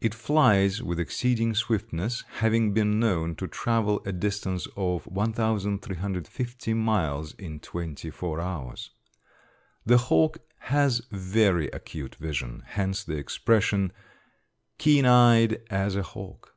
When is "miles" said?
6.72-7.34